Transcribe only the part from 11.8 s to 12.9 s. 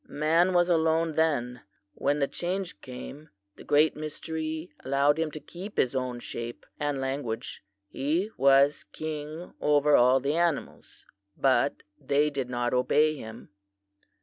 they did not